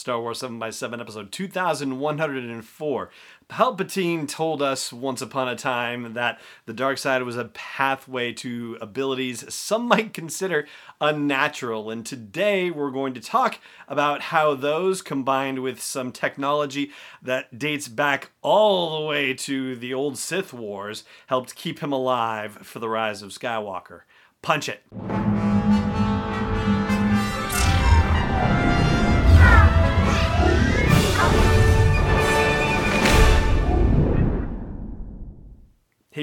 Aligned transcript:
Star 0.00 0.18
Wars 0.18 0.38
7 0.38 0.58
by 0.58 0.70
7 0.70 0.98
episode 0.98 1.30
2104. 1.30 3.10
Palpatine 3.50 4.26
told 4.26 4.62
us 4.62 4.94
once 4.94 5.20
upon 5.20 5.46
a 5.46 5.54
time 5.54 6.14
that 6.14 6.40
the 6.64 6.72
dark 6.72 6.96
side 6.96 7.22
was 7.22 7.36
a 7.36 7.44
pathway 7.44 8.32
to 8.32 8.78
abilities 8.80 9.52
some 9.52 9.86
might 9.86 10.14
consider 10.14 10.66
unnatural. 11.02 11.90
And 11.90 12.06
today 12.06 12.70
we're 12.70 12.90
going 12.90 13.12
to 13.12 13.20
talk 13.20 13.58
about 13.88 14.22
how 14.22 14.54
those 14.54 15.02
combined 15.02 15.58
with 15.58 15.82
some 15.82 16.12
technology 16.12 16.92
that 17.20 17.58
dates 17.58 17.86
back 17.86 18.30
all 18.40 18.98
the 18.98 19.06
way 19.06 19.34
to 19.34 19.76
the 19.76 19.92
old 19.92 20.16
Sith 20.16 20.54
Wars 20.54 21.04
helped 21.26 21.54
keep 21.54 21.80
him 21.80 21.92
alive 21.92 22.52
for 22.62 22.78
the 22.78 22.88
rise 22.88 23.20
of 23.20 23.32
Skywalker. 23.32 24.00
Punch 24.40 24.66
it. 24.66 25.29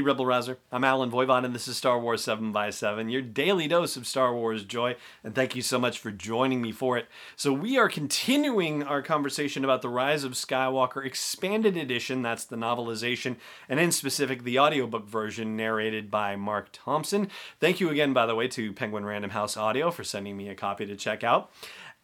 Rebel 0.08 0.25
Rouser. 0.25 0.58
I'm 0.72 0.86
Allen 0.86 1.11
Voivod, 1.11 1.44
and 1.44 1.53
this 1.53 1.67
is 1.67 1.75
Star 1.75 2.00
Wars 2.00 2.23
7 2.23 2.53
by 2.53 2.69
7 2.69 3.09
your 3.09 3.22
daily 3.22 3.67
dose 3.67 3.97
of 3.97 4.08
Star 4.08 4.33
Wars 4.33 4.64
joy, 4.64 4.95
and 5.22 5.36
thank 5.36 5.53
you 5.53 5.61
so 5.61 5.77
much 5.77 5.99
for 5.99 6.11
joining 6.11 6.61
me 6.61 6.72
for 6.72 6.97
it. 6.97 7.08
So, 7.36 7.52
we 7.52 7.77
are 7.77 7.89
continuing 7.89 8.83
our 8.83 9.02
conversation 9.02 9.66
about 9.66 9.81
The 9.81 9.89
Rise 9.89 10.23
of 10.23 10.31
Skywalker 10.31 11.05
Expanded 11.05 11.75
Edition, 11.75 12.22
that's 12.22 12.45
the 12.45 12.55
novelization, 12.55 13.36
and 13.67 13.81
in 13.81 13.91
specific, 13.91 14.45
the 14.45 14.58
audiobook 14.58 15.09
version 15.09 15.58
narrated 15.58 16.09
by 16.09 16.38
Marc 16.38 16.69
Thompson. 16.71 17.27
Thank 17.59 17.81
you 17.81 17.89
again, 17.89 18.14
by 18.14 18.25
the 18.25 18.36
way, 18.36 18.47
to 18.47 18.71
Penguin 18.71 19.03
Random 19.03 19.31
House 19.31 19.58
Audio 19.58 19.92
for 19.92 20.05
sending 20.05 20.38
me 20.38 20.47
a 20.47 20.55
copy 20.55 20.86
to 20.86 20.95
check 20.95 21.25
out. 21.25 21.52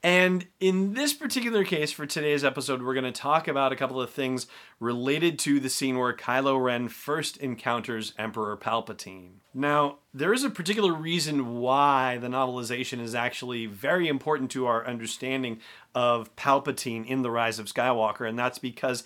And 0.03 0.47
in 0.59 0.95
this 0.95 1.13
particular 1.13 1.63
case, 1.63 1.93
for 1.93 2.05
today's 2.05 2.43
episode, 2.43 2.83
we're 2.83 2.93
going 2.93 3.05
to 3.05 3.13
talk 3.13 3.47
about 3.47 3.71
a 3.71 3.77
couple 3.77 4.01
of 4.01 4.09
things 4.09 4.47
related 4.81 5.39
to 5.39 5.61
the 5.61 5.69
scene 5.69 5.97
where 5.97 6.13
Kylo 6.13 6.61
Ren 6.61 6.89
first 6.89 7.37
encounters 7.37 8.13
Emperor 8.17 8.57
Palpatine. 8.57 9.35
Now, 9.53 9.99
there 10.13 10.33
is 10.33 10.43
a 10.43 10.49
particular 10.49 10.91
reason 10.91 11.61
why 11.61 12.17
the 12.17 12.27
novelization 12.27 12.99
is 12.99 13.15
actually 13.15 13.65
very 13.65 14.09
important 14.09 14.51
to 14.51 14.65
our 14.65 14.85
understanding 14.85 15.61
of 15.95 16.35
Palpatine 16.35 17.07
in 17.07 17.21
The 17.21 17.31
Rise 17.31 17.57
of 17.57 17.67
Skywalker, 17.67 18.27
and 18.27 18.37
that's 18.37 18.59
because 18.59 19.05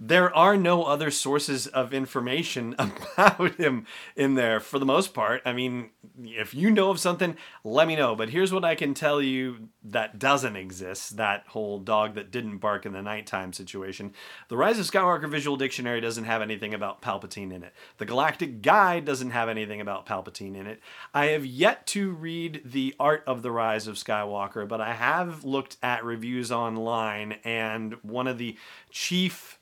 there 0.00 0.34
are 0.34 0.56
no 0.56 0.84
other 0.84 1.10
sources 1.10 1.66
of 1.66 1.92
information 1.92 2.76
about 2.78 3.56
him 3.56 3.84
in 4.14 4.36
there 4.36 4.60
for 4.60 4.78
the 4.78 4.86
most 4.86 5.12
part. 5.12 5.42
I 5.44 5.52
mean, 5.52 5.90
if 6.22 6.54
you 6.54 6.70
know 6.70 6.90
of 6.90 7.00
something, 7.00 7.36
let 7.64 7.88
me 7.88 7.96
know. 7.96 8.14
But 8.14 8.30
here's 8.30 8.52
what 8.52 8.64
I 8.64 8.76
can 8.76 8.94
tell 8.94 9.20
you 9.20 9.70
that 9.82 10.20
doesn't 10.20 10.54
exist 10.54 11.16
that 11.16 11.44
whole 11.48 11.80
dog 11.80 12.14
that 12.14 12.30
didn't 12.30 12.58
bark 12.58 12.86
in 12.86 12.92
the 12.92 13.02
nighttime 13.02 13.52
situation. 13.52 14.12
The 14.48 14.56
Rise 14.56 14.78
of 14.78 14.86
Skywalker 14.86 15.28
Visual 15.28 15.56
Dictionary 15.56 16.00
doesn't 16.00 16.24
have 16.24 16.42
anything 16.42 16.74
about 16.74 17.02
Palpatine 17.02 17.52
in 17.52 17.64
it. 17.64 17.72
The 17.96 18.06
Galactic 18.06 18.62
Guide 18.62 19.04
doesn't 19.04 19.30
have 19.30 19.48
anything 19.48 19.80
about 19.80 20.06
Palpatine 20.06 20.54
in 20.54 20.68
it. 20.68 20.80
I 21.12 21.26
have 21.26 21.44
yet 21.44 21.88
to 21.88 22.12
read 22.12 22.62
The 22.64 22.94
Art 23.00 23.24
of 23.26 23.42
the 23.42 23.50
Rise 23.50 23.88
of 23.88 23.96
Skywalker, 23.96 24.68
but 24.68 24.80
I 24.80 24.92
have 24.92 25.42
looked 25.42 25.76
at 25.82 26.04
reviews 26.04 26.52
online, 26.52 27.38
and 27.42 27.94
one 28.02 28.28
of 28.28 28.38
the 28.38 28.56
chief 28.90 29.57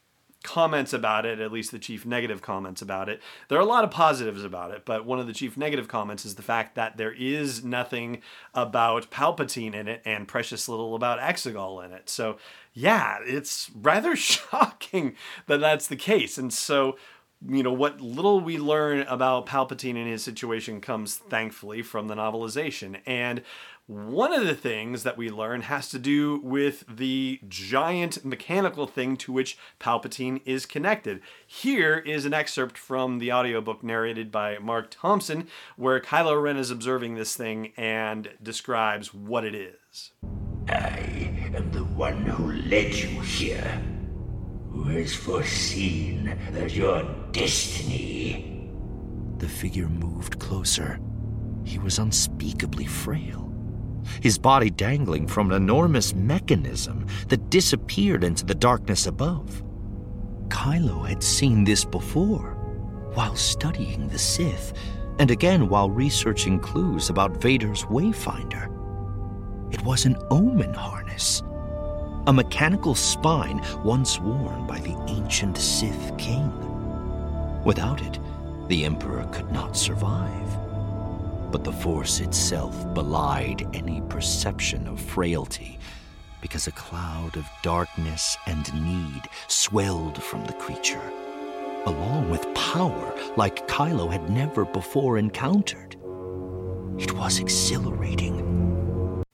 comments 0.46 0.92
about 0.92 1.26
it, 1.26 1.40
at 1.40 1.50
least 1.50 1.72
the 1.72 1.78
chief 1.78 2.06
negative 2.06 2.40
comments 2.40 2.80
about 2.80 3.08
it. 3.08 3.20
There 3.48 3.58
are 3.58 3.62
a 3.62 3.66
lot 3.66 3.82
of 3.82 3.90
positives 3.90 4.44
about 4.44 4.70
it, 4.70 4.84
but 4.84 5.04
one 5.04 5.18
of 5.18 5.26
the 5.26 5.32
chief 5.32 5.56
negative 5.56 5.88
comments 5.88 6.24
is 6.24 6.36
the 6.36 6.42
fact 6.42 6.76
that 6.76 6.96
there 6.96 7.12
is 7.12 7.64
nothing 7.64 8.22
about 8.54 9.10
Palpatine 9.10 9.74
in 9.74 9.88
it 9.88 10.02
and 10.04 10.28
precious 10.28 10.68
little 10.68 10.94
about 10.94 11.18
Exegol 11.18 11.84
in 11.84 11.92
it. 11.92 12.08
So, 12.08 12.38
yeah, 12.72 13.18
it's 13.24 13.70
rather 13.74 14.14
shocking 14.16 15.16
that 15.48 15.58
that's 15.60 15.88
the 15.88 15.96
case. 15.96 16.38
And 16.38 16.52
so, 16.52 16.96
you 17.46 17.62
know, 17.62 17.72
what 17.72 18.00
little 18.00 18.40
we 18.40 18.58
learn 18.58 19.00
about 19.02 19.46
Palpatine 19.46 19.96
and 19.96 20.08
his 20.08 20.24
situation 20.24 20.80
comes 20.80 21.16
thankfully 21.16 21.82
from 21.82 22.08
the 22.08 22.14
novelization. 22.14 23.00
And 23.06 23.42
one 23.86 24.32
of 24.32 24.44
the 24.44 24.54
things 24.54 25.04
that 25.04 25.16
we 25.16 25.30
learn 25.30 25.62
has 25.62 25.88
to 25.90 25.98
do 25.98 26.40
with 26.42 26.84
the 26.88 27.38
giant 27.48 28.24
mechanical 28.24 28.86
thing 28.86 29.16
to 29.18 29.30
which 29.30 29.56
Palpatine 29.78 30.40
is 30.44 30.66
connected. 30.66 31.20
Here 31.46 31.98
is 31.98 32.24
an 32.24 32.34
excerpt 32.34 32.76
from 32.76 33.20
the 33.20 33.32
audiobook 33.32 33.84
narrated 33.84 34.32
by 34.32 34.58
Marc 34.58 34.88
Thompson, 34.90 35.46
where 35.76 36.00
Kylo 36.00 36.42
Ren 36.42 36.56
is 36.56 36.72
observing 36.72 37.14
this 37.14 37.36
thing 37.36 37.72
and 37.76 38.30
describes 38.42 39.14
what 39.14 39.44
it 39.44 39.54
is. 39.54 40.10
I 40.68 41.30
am 41.54 41.70
the 41.70 41.84
one 41.84 42.22
who 42.22 42.52
led 42.68 42.92
you 42.92 43.20
here, 43.20 43.80
who 44.76 44.84
has 44.98 45.14
foreseen 45.14 46.38
that 46.52 46.74
your 46.74 47.02
destiny. 47.32 48.70
The 49.38 49.48
figure 49.48 49.88
moved 49.88 50.38
closer. 50.38 51.00
He 51.64 51.78
was 51.78 51.98
unspeakably 51.98 52.86
frail 52.86 53.46
his 54.20 54.38
body 54.38 54.70
dangling 54.70 55.26
from 55.26 55.50
an 55.50 55.56
enormous 55.56 56.14
mechanism 56.14 57.06
that 57.28 57.50
disappeared 57.50 58.24
into 58.24 58.44
the 58.44 58.54
darkness 58.54 59.06
above. 59.06 59.62
Kylo 60.48 61.06
had 61.06 61.22
seen 61.22 61.64
this 61.64 61.84
before, 61.84 62.54
while 63.14 63.36
studying 63.36 64.08
the 64.08 64.18
Sith, 64.18 64.72
and 65.18 65.30
again 65.30 65.68
while 65.68 65.90
researching 65.90 66.60
clues 66.60 67.10
about 67.10 67.40
Vader's 67.42 67.84
Wayfinder. 67.84 68.72
It 69.72 69.82
was 69.82 70.04
an 70.04 70.16
Ommin 70.30 70.74
harness, 70.74 71.42
a 72.26 72.32
mechanical 72.32 72.94
spine 72.94 73.62
once 73.84 74.18
worn 74.20 74.66
by 74.66 74.78
the 74.80 74.96
ancient 75.08 75.56
Sith 75.56 76.16
king. 76.18 76.52
Without 77.64 78.02
it, 78.02 78.18
the 78.68 78.84
Emperor 78.84 79.28
could 79.32 79.50
not 79.52 79.76
survive 79.76 80.46
but 81.50 81.64
the 81.64 81.72
Force 81.72 82.20
itself 82.20 82.92
belied 82.92 83.66
any 83.72 84.02
perception 84.10 84.86
of 84.86 85.00
frailty 85.00 85.78
because 86.40 86.66
a 86.66 86.72
cloud 86.72 87.36
of 87.36 87.48
darkness 87.62 88.36
and 88.46 88.72
need 88.84 89.22
swelled 89.48 90.22
from 90.22 90.44
the 90.44 90.52
creature, 90.52 91.10
along 91.86 92.28
with 92.28 92.52
power 92.54 93.14
like 93.36 93.66
Kylo 93.68 94.12
had 94.12 94.28
never 94.28 94.64
before 94.66 95.18
encountered. 95.18 95.96
It 96.98 97.12
was 97.12 97.38
exhilarating 97.38 98.45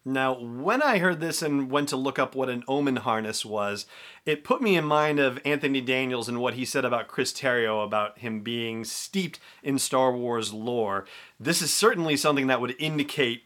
now, 0.04 0.34
when 0.34 0.82
I 0.82 0.98
heard 0.98 1.20
this 1.20 1.42
and 1.42 1.70
went 1.70 1.88
to 1.90 1.96
look 1.96 2.18
up 2.18 2.34
what 2.34 2.48
an 2.48 2.64
Ommin 2.66 2.98
harness 2.98 3.44
was, 3.44 3.86
it 4.26 4.42
put 4.42 4.60
me 4.60 4.76
in 4.76 4.84
mind 4.84 5.20
of 5.20 5.38
Anthony 5.44 5.80
Daniels 5.80 6.28
and 6.28 6.40
what 6.40 6.54
he 6.54 6.64
said 6.64 6.84
about 6.84 7.06
Chris 7.06 7.32
Terrio 7.32 7.84
about 7.84 8.18
him 8.18 8.40
being 8.40 8.84
steeped 8.84 9.38
in 9.62 9.78
Star 9.78 10.12
Wars 10.12 10.52
lore. 10.52 11.06
This 11.38 11.62
is 11.62 11.72
certainly 11.72 12.16
something 12.16 12.48
that 12.48 12.60
would 12.60 12.74
indicate 12.80 13.44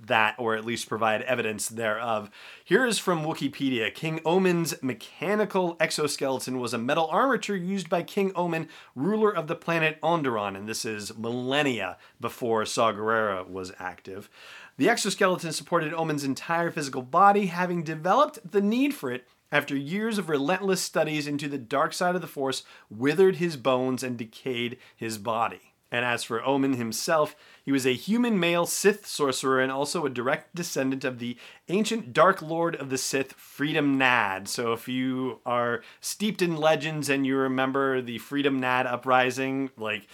that, 0.00 0.34
or 0.38 0.54
at 0.54 0.64
least 0.64 0.88
provide 0.88 1.22
evidence 1.22 1.68
thereof. 1.68 2.30
Here 2.64 2.84
is 2.84 2.98
from 2.98 3.24
Wikipedia 3.24 3.94
King 3.94 4.20
Ommin's 4.20 4.82
mechanical 4.82 5.76
exoskeleton 5.80 6.58
was 6.58 6.74
a 6.74 6.78
metal 6.78 7.06
armature 7.06 7.56
used 7.56 7.88
by 7.88 8.02
King 8.02 8.32
Ommin, 8.32 8.68
ruler 8.94 9.34
of 9.34 9.46
the 9.46 9.54
planet 9.54 9.98
Onderon, 10.02 10.56
and 10.56 10.68
this 10.68 10.84
is 10.84 11.16
millennia 11.16 11.96
before 12.20 12.66
Saw 12.66 12.92
Gerrera 12.92 13.48
was 13.48 13.72
active. 13.78 14.28
The 14.76 14.88
exoskeleton 14.88 15.52
supported 15.52 15.94
Ommin's 15.94 16.24
entire 16.24 16.70
physical 16.70 17.02
body, 17.02 17.46
having 17.46 17.84
developed 17.84 18.50
the 18.50 18.60
need 18.60 18.92
for 18.92 19.12
it 19.12 19.28
after 19.52 19.76
years 19.76 20.18
of 20.18 20.28
relentless 20.28 20.80
studies 20.80 21.28
into 21.28 21.48
the 21.48 21.58
dark 21.58 21.92
side 21.92 22.16
of 22.16 22.20
the 22.20 22.26
Force 22.26 22.64
withered 22.90 23.36
his 23.36 23.56
bones 23.56 24.02
and 24.02 24.16
decayed 24.16 24.78
his 24.96 25.16
body. 25.16 25.74
And 25.92 26.04
as 26.04 26.24
for 26.24 26.42
Ommin 26.42 26.74
himself, 26.74 27.36
he 27.64 27.70
was 27.70 27.86
a 27.86 27.94
human 27.94 28.40
male 28.40 28.66
Sith 28.66 29.06
sorcerer 29.06 29.60
and 29.60 29.70
also 29.70 30.04
a 30.04 30.10
direct 30.10 30.52
descendant 30.52 31.04
of 31.04 31.20
the 31.20 31.36
ancient 31.68 32.12
Dark 32.12 32.42
Lord 32.42 32.74
of 32.74 32.90
the 32.90 32.98
Sith, 32.98 33.34
Freedom 33.34 33.96
Nad. 33.96 34.48
So 34.48 34.72
if 34.72 34.88
you 34.88 35.38
are 35.46 35.82
steeped 36.00 36.42
in 36.42 36.56
legends 36.56 37.08
and 37.08 37.24
you 37.24 37.36
remember 37.36 38.02
the 38.02 38.18
Freedom 38.18 38.58
Nad 38.58 38.88
uprising, 38.88 39.70
like 39.76 40.08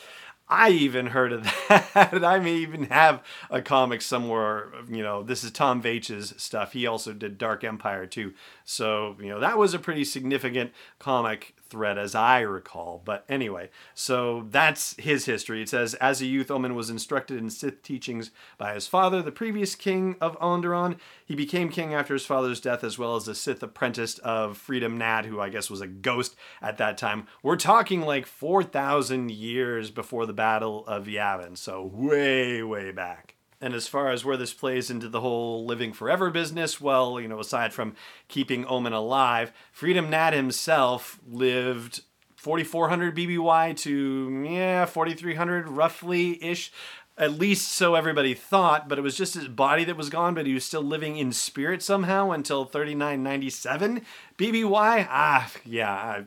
I 0.50 0.70
even 0.70 1.06
heard 1.06 1.32
of 1.32 1.44
that. 1.68 2.24
I 2.24 2.40
may 2.40 2.56
even 2.56 2.84
have 2.84 3.22
a 3.48 3.62
comic 3.62 4.02
somewhere. 4.02 4.72
You 4.88 5.02
know, 5.02 5.22
this 5.22 5.44
is 5.44 5.52
Tom 5.52 5.80
Veitch's 5.80 6.34
stuff. 6.36 6.72
He 6.72 6.86
also 6.86 7.12
did 7.12 7.38
Dark 7.38 7.62
Empire 7.62 8.06
too. 8.06 8.34
So, 8.64 9.16
you 9.20 9.28
know, 9.28 9.38
that 9.38 9.56
was 9.56 9.72
a 9.72 9.78
pretty 9.78 10.04
significant 10.04 10.72
comic 10.98 11.54
thread 11.70 11.96
as 11.96 12.14
I 12.14 12.40
recall. 12.40 13.00
But 13.04 13.24
anyway, 13.28 13.70
so 13.94 14.46
that's 14.50 14.94
his 14.98 15.24
history. 15.24 15.62
It 15.62 15.68
says, 15.68 15.94
as 15.94 16.20
a 16.20 16.26
youth, 16.26 16.48
Ommin 16.48 16.74
was 16.74 16.90
instructed 16.90 17.38
in 17.38 17.48
Sith 17.48 17.82
teachings 17.82 18.30
by 18.58 18.74
his 18.74 18.86
father, 18.86 19.22
the 19.22 19.32
previous 19.32 19.74
king 19.74 20.16
of 20.20 20.38
Onderon. 20.40 20.98
He 21.24 21.34
became 21.34 21.70
king 21.70 21.94
after 21.94 22.14
his 22.14 22.26
father's 22.26 22.60
death, 22.60 22.84
as 22.84 22.98
well 22.98 23.16
as 23.16 23.28
a 23.28 23.34
Sith 23.34 23.62
apprentice 23.62 24.18
of 24.18 24.58
Freedom 24.58 24.98
Nad, 24.98 25.26
who 25.26 25.40
I 25.40 25.48
guess 25.48 25.70
was 25.70 25.80
a 25.80 25.86
ghost 25.86 26.36
at 26.60 26.78
that 26.78 26.98
time. 26.98 27.26
We're 27.42 27.56
talking 27.56 28.02
like 28.02 28.26
4,000 28.26 29.30
years 29.30 29.90
before 29.90 30.26
the 30.26 30.32
Battle 30.32 30.86
of 30.86 31.06
Yavin, 31.06 31.56
so 31.56 31.84
way, 31.84 32.62
way 32.62 32.92
back. 32.92 33.36
And 33.60 33.74
as 33.74 33.86
far 33.86 34.08
as 34.08 34.24
where 34.24 34.38
this 34.38 34.54
plays 34.54 34.90
into 34.90 35.08
the 35.08 35.20
whole 35.20 35.66
living 35.66 35.92
forever 35.92 36.30
business, 36.30 36.80
well, 36.80 37.20
you 37.20 37.28
know, 37.28 37.40
aside 37.40 37.74
from 37.74 37.94
keeping 38.26 38.64
Ommin 38.64 38.94
alive, 38.94 39.52
Freedom 39.70 40.08
Nad 40.08 40.32
himself 40.32 41.20
lived 41.28 42.00
4400 42.36 43.14
BBY 43.14 43.76
to, 43.80 44.48
yeah, 44.48 44.86
4300 44.86 45.68
roughly 45.68 46.42
ish. 46.42 46.72
At 47.18 47.32
least 47.32 47.68
so 47.68 47.96
everybody 47.96 48.32
thought, 48.32 48.88
but 48.88 48.96
it 48.96 49.02
was 49.02 49.14
just 49.14 49.34
his 49.34 49.46
body 49.46 49.84
that 49.84 49.96
was 49.96 50.08
gone, 50.08 50.32
but 50.32 50.46
he 50.46 50.54
was 50.54 50.64
still 50.64 50.80
living 50.80 51.18
in 51.18 51.32
spirit 51.32 51.82
somehow 51.82 52.30
until 52.30 52.64
3997 52.64 54.00
BBY. 54.38 55.06
Ah, 55.10 55.52
yeah, 55.66 56.22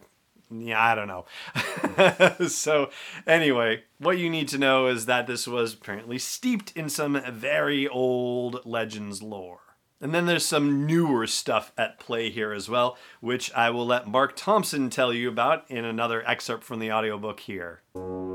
yeah, 0.61 0.81
I 0.81 0.95
don't 0.95 1.07
know. 1.07 2.47
so, 2.47 2.89
anyway, 3.25 3.83
what 3.99 4.17
you 4.17 4.29
need 4.29 4.47
to 4.49 4.57
know 4.57 4.87
is 4.87 5.05
that 5.05 5.27
this 5.27 5.47
was 5.47 5.73
apparently 5.73 6.19
steeped 6.19 6.75
in 6.75 6.89
some 6.89 7.21
very 7.31 7.87
old 7.87 8.65
Legends 8.65 9.21
lore. 9.21 9.59
And 10.01 10.13
then 10.13 10.25
there's 10.25 10.45
some 10.45 10.85
newer 10.85 11.25
stuff 11.27 11.71
at 11.77 11.97
play 11.97 12.29
here 12.29 12.51
as 12.51 12.67
well, 12.67 12.97
which 13.21 13.53
I 13.53 13.69
will 13.69 13.85
let 13.85 14.05
Marc 14.05 14.35
Thompson 14.35 14.89
tell 14.89 15.13
you 15.13 15.29
about 15.29 15.63
in 15.71 15.85
another 15.85 16.27
excerpt 16.27 16.65
from 16.65 16.79
the 16.79 16.91
audiobook 16.91 17.39
here. 17.39 17.83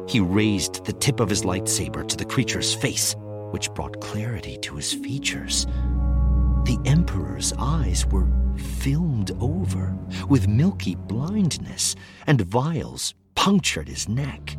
He 0.08 0.18
raised 0.18 0.86
the 0.86 0.94
tip 0.94 1.20
of 1.20 1.28
his 1.28 1.42
lightsaber 1.42 2.08
to 2.08 2.16
the 2.16 2.24
creature's 2.24 2.74
face, 2.74 3.14
which 3.50 3.70
brought 3.74 4.00
clarity 4.00 4.56
to 4.62 4.76
his 4.76 4.94
features. 4.94 5.66
The 6.64 6.78
Emperor's 6.86 7.52
eyes 7.58 8.06
were 8.06 8.24
filmed 8.58 9.30
over 9.40 9.96
with 10.28 10.48
milky 10.48 10.94
blindness, 10.94 11.96
and 12.26 12.40
vials 12.42 13.14
punctured 13.34 13.88
his 13.88 14.08
neck. 14.08 14.56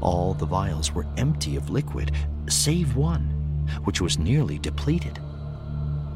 All 0.00 0.34
the 0.34 0.46
vials 0.46 0.92
were 0.92 1.06
empty 1.16 1.56
of 1.56 1.70
liquid, 1.70 2.12
save 2.48 2.96
one, 2.96 3.22
which 3.84 4.00
was 4.00 4.18
nearly 4.18 4.58
depleted. 4.58 5.18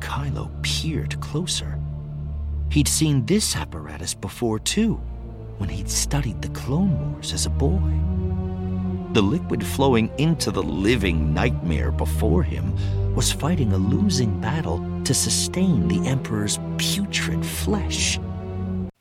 Kylo 0.01 0.51
peered 0.63 1.21
closer. 1.21 1.79
He'd 2.71 2.89
seen 2.89 3.25
this 3.27 3.57
apparatus 3.57 4.15
before, 4.15 4.59
too, 4.59 4.95
when 5.59 5.69
he'd 5.69 5.91
studied 5.91 6.43
the 6.43 6.49
Clone 6.49 7.13
Wars 7.13 7.33
as 7.33 7.47
a 7.47 7.51
boy. 7.51 7.81
The 9.13 9.23
liquid 9.23 9.65
flowing 9.65 10.11
into 10.19 10.51
the 10.51 10.63
living 10.63 11.33
nightmare 11.33 11.91
before 11.91 12.43
him 12.43 12.75
was 13.15 13.33
fighting 13.33 13.73
a 13.73 13.79
losing 13.79 14.41
battle 14.41 14.79
to 15.07 15.15
sustain 15.15 15.87
the 15.87 16.05
Emperor's 16.05 16.59
putrid 16.79 17.47
flesh. 17.47 18.19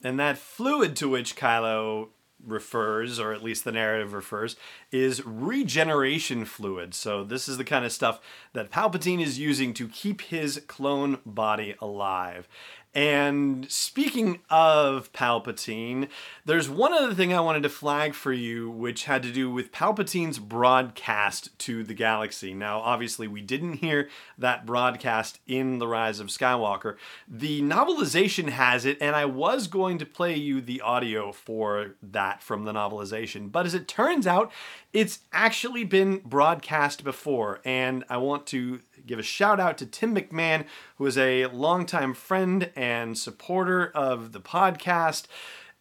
And 0.04 0.20
that 0.20 0.38
fluid 0.38 0.96
to 0.98 1.10
which 1.10 1.36
Kylo 1.36 2.10
refers, 2.46 3.20
or 3.20 3.34
at 3.34 3.44
least 3.44 3.64
the 3.64 3.72
narrative 3.72 4.14
refers, 4.14 4.56
is 4.92 5.26
regeneration 5.26 6.46
fluid. 6.46 6.94
So, 6.94 7.24
this 7.24 7.48
is 7.48 7.58
the 7.58 7.64
kind 7.64 7.84
of 7.84 7.92
stuff 7.92 8.20
that 8.54 8.70
Palpatine 8.70 9.20
is 9.20 9.40
using 9.40 9.74
to 9.74 9.88
keep 9.88 10.22
his 10.22 10.62
clone 10.68 11.18
body 11.26 11.74
alive. 11.82 12.48
And 12.96 13.70
speaking 13.70 14.40
of 14.50 15.12
Palpatine, 15.12 16.08
there's 16.46 16.70
one 16.70 16.94
other 16.94 17.14
thing 17.14 17.34
I 17.34 17.42
wanted 17.42 17.64
to 17.64 17.70
flag 17.70 18.14
for 18.14 18.32
you, 18.32 18.70
which 18.72 19.04
had 19.04 19.22
to 19.24 19.34
do 19.34 19.52
with 19.52 19.74
Palpatine's 19.74 20.40
broadcast 20.40 21.60
to 21.60 21.84
the 21.84 21.94
galaxy. 21.94 22.54
Now, 22.54 22.80
obviously, 22.80 23.28
we 23.28 23.42
didn't 23.42 23.74
hear 23.74 24.08
that 24.38 24.66
broadcast 24.66 25.40
in 25.46 25.80
The 25.80 25.88
Rise 25.88 26.22
of 26.22 26.28
Skywalker. 26.28 26.96
The 27.28 27.62
novelization 27.62 28.48
has 28.48 28.86
it, 28.86 28.98
and 29.02 29.14
I 29.14 29.26
was 29.26 29.68
going 29.68 29.98
to 29.98 30.06
play 30.06 30.36
you 30.36 30.62
the 30.62 30.80
audio 30.80 31.34
for 31.34 31.96
that 32.02 32.42
from 32.42 32.64
the 32.64 32.72
novelization. 32.72 33.52
But 33.52 33.66
as 33.66 33.74
it 33.74 33.90
turns 33.90 34.26
out, 34.26 34.54
it's 34.94 35.20
actually 35.34 35.84
been 35.84 36.20
broadcast 36.20 37.04
before, 37.04 37.60
and 37.66 38.06
I 38.10 38.16
want 38.16 38.46
to 38.48 38.80
give 39.06 39.20
a 39.20 39.24
shout 39.24 39.60
out 39.60 39.78
to 39.80 39.86
Tim 39.86 40.16
McMahon, 40.16 40.66
who 40.98 41.06
is 41.06 41.18
a 41.18 41.46
longtime 41.48 42.14
friend 42.14 42.72
and 42.76 43.18
supporter 43.18 43.92
of 43.94 44.32
the 44.32 44.42
podcast 44.42 45.28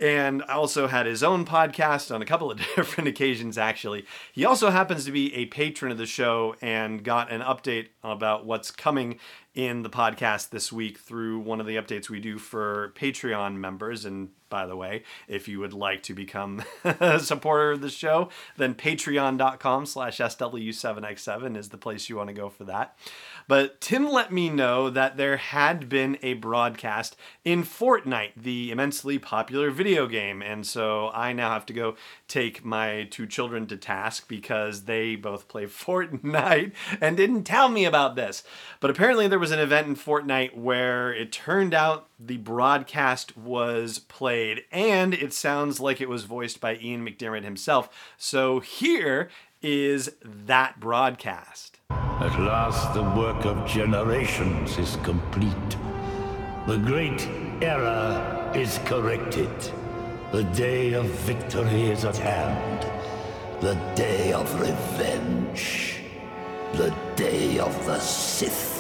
and 0.01 0.43
also 0.43 0.89
had 0.89 1.07
his 1.07 1.23
own 1.23 1.45
podcast 1.45 2.13
on 2.15 2.21
a 2.21 2.25
couple 2.25 2.51
of 2.51 2.59
different 2.77 3.09
occasions 3.09 3.57
actually. 3.57 4.05
He 4.33 4.45
also 4.45 4.71
happens 4.71 5.05
to 5.05 5.13
be 5.13 5.35
a 5.35 5.47
patron 5.47 5.93
of 5.93 5.99
the 5.99 6.07
show 6.07 6.57
and 6.61 7.05
got 7.05 7.31
an 7.31 7.41
update 7.41 7.89
about 8.03 8.45
what's 8.45 8.71
coming 8.71 9.19
in 9.55 9.83
the 9.83 9.91
podcast 9.91 10.51
this 10.51 10.73
week 10.73 10.99
through 10.99 11.39
one 11.39 11.61
of 11.61 11.67
the 11.67 11.77
updates 11.77 12.11
we 12.11 12.19
do 12.19 12.39
for 12.39 12.93
patreon 12.97 13.55
members 13.55 14.05
and 14.05 14.31
by 14.55 14.67
the 14.67 14.77
way 14.77 15.03
if 15.27 15.49
you 15.49 15.59
would 15.59 15.73
like 15.73 16.01
to 16.01 16.15
become 16.15 16.63
a 16.85 17.19
supporter 17.19 17.73
of 17.73 17.81
the 17.81 17.91
show 17.91 18.29
then 18.57 18.73
patreon.com 18.73 19.85
slash 19.85 20.19
sw7x7 20.19 21.57
is 21.57 21.71
the 21.71 21.77
place 21.77 22.09
you 22.09 22.15
want 22.15 22.29
to 22.29 22.33
go 22.33 22.49
for 22.49 22.63
that 22.63 22.97
but 23.47 23.81
Tim 23.81 24.11
let 24.11 24.33
me 24.33 24.49
know 24.49 24.89
that 24.91 25.17
there 25.17 25.37
had 25.37 25.89
been 25.89 26.19
a 26.23 26.35
broadcast 26.35 27.17
in 27.45 27.63
Fortnite, 27.63 28.33
the 28.37 28.71
immensely 28.71 29.19
popular 29.19 29.71
video 29.71 30.07
game. 30.07 30.41
And 30.41 30.67
so 30.67 31.11
I 31.11 31.33
now 31.33 31.51
have 31.51 31.67
to 31.67 31.73
go 31.73 31.97
take 32.27 32.65
my 32.65 33.07
two 33.11 33.27
children 33.27 33.67
to 33.67 33.77
task 33.77 34.29
because 34.29 34.85
they 34.85 35.17
both 35.17 35.49
play 35.49 35.67
Fortnite 35.67 36.73
and 37.01 37.17
didn't 37.17 37.45
tell 37.45 37.69
me 37.69 37.85
about 37.85 38.17
this. 38.17 38.45
But 38.81 38.91
apparently, 38.91 39.29
there 39.29 39.39
was 39.39 39.51
an 39.51 39.59
event 39.59 39.89
in 39.89 39.97
Fortnite 39.97 40.57
where 40.57 41.13
it 41.13 41.33
turned 41.33 41.75
out 41.75 42.09
the 42.19 42.37
broadcast 42.39 43.37
was 43.37 43.99
played 43.99 44.63
and 44.71 45.15
it 45.15 45.33
sounds 45.33 45.81
like 45.81 46.01
it 46.01 46.09
was 46.09 46.25
voiced 46.25 46.61
by 46.61 46.77
Ian 46.77 47.05
McDiarmid 47.07 47.45
himself. 47.45 47.89
So 48.17 48.61
here 48.61 49.29
is 49.63 50.13
that 50.23 50.79
broadcast. 50.79 51.81
At 51.91 52.39
last, 52.39 52.95
the 52.95 53.03
work 53.03 53.45
of 53.45 53.67
generations 53.67 54.79
is 54.79 54.97
complete. 55.03 55.77
The 56.67 56.79
great 56.79 57.29
error 57.61 58.53
is 58.55 58.79
corrected. 58.85 59.51
The 60.33 60.45
day 60.45 60.95
of 60.95 61.07
victory 61.07 61.91
is 61.91 62.05
at 62.05 62.17
hand. 62.17 62.87
The 63.61 63.75
day 63.95 64.33
of 64.33 64.61
revenge. 64.61 66.01
The 66.75 66.95
day 67.17 67.59
of 67.59 67.73
the 67.87 67.99
Sith. 68.01 68.74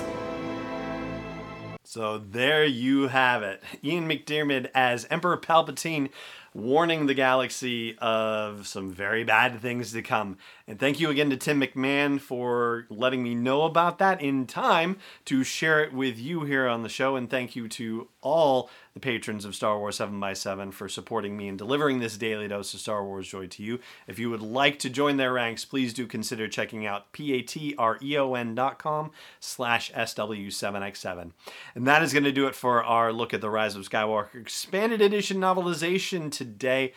So 1.94 2.18
there 2.18 2.64
you 2.64 3.06
have 3.06 3.44
it. 3.44 3.62
Ian 3.84 4.08
McDiarmid 4.08 4.68
as 4.74 5.06
Emperor 5.12 5.38
Palpatine 5.38 6.10
warning 6.52 7.06
the 7.06 7.14
galaxy 7.14 7.96
of 7.98 8.66
some 8.66 8.90
very 8.90 9.22
bad 9.22 9.60
things 9.60 9.92
to 9.92 10.02
come. 10.02 10.36
And 10.66 10.80
thank 10.80 10.98
you 10.98 11.08
again 11.08 11.30
to 11.30 11.36
Tim 11.36 11.60
McMahon 11.60 12.20
for 12.20 12.88
letting 12.90 13.22
me 13.22 13.36
know 13.36 13.62
about 13.62 13.98
that 13.98 14.20
in 14.20 14.48
time 14.48 14.96
to 15.26 15.44
share 15.44 15.84
it 15.84 15.92
with 15.92 16.18
you 16.18 16.42
here 16.42 16.66
on 16.66 16.82
the 16.82 16.88
show. 16.88 17.14
And 17.14 17.30
thank 17.30 17.54
you 17.54 17.68
to 17.68 18.08
all 18.22 18.70
the 18.94 19.00
patrons 19.00 19.44
of 19.44 19.54
Star 19.56 19.78
Wars 19.78 19.98
7x7 19.98 20.72
for 20.72 20.88
supporting 20.88 21.36
me 21.36 21.48
and 21.48 21.58
delivering 21.58 21.98
this 21.98 22.16
daily 22.16 22.46
dose 22.48 22.72
of 22.74 22.80
Star 22.80 23.04
Wars 23.04 23.28
joy 23.28 23.48
to 23.48 23.62
you. 23.62 23.80
If 24.06 24.20
you 24.20 24.30
would 24.30 24.40
like 24.40 24.78
to 24.78 24.88
join 24.88 25.16
their 25.16 25.32
ranks, 25.32 25.64
please 25.64 25.92
do 25.92 26.06
consider 26.06 26.46
checking 26.46 26.86
out 26.86 27.12
patreon.com 27.12 29.10
slash 29.40 29.92
SW7x7. 29.92 31.32
And 31.74 31.86
that 31.86 32.02
is 32.02 32.12
going 32.12 32.24
to 32.24 32.32
do 32.32 32.46
it 32.46 32.54
for 32.54 32.84
our 32.84 33.12
look 33.12 33.34
at 33.34 33.40
the 33.40 33.50
Rise 33.50 33.74
of 33.74 33.88
Skywalker 33.88 34.36
Expanded 34.36 35.02
Edition 35.02 35.38
novelization 35.38 36.30
today. 36.30 36.92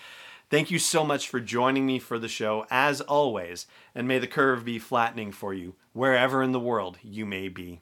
Thank 0.49 0.71
you 0.71 0.79
so 0.79 1.03
much 1.03 1.27
for 1.27 1.39
joining 1.39 1.85
me 1.85 1.99
for 1.99 2.19
the 2.19 2.29
show, 2.29 2.65
as 2.69 3.01
always, 3.01 3.65
and 3.93 4.07
may 4.07 4.19
the 4.19 4.27
curve 4.27 4.63
be 4.63 4.79
flattening 4.79 5.31
for 5.31 5.53
you, 5.53 5.75
wherever 5.91 6.41
in 6.41 6.53
the 6.53 6.59
world 6.59 6.99
you 7.03 7.25
may 7.25 7.49
be. 7.49 7.81